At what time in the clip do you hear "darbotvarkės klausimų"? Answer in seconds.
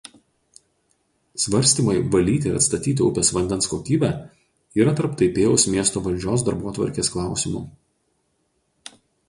6.51-7.65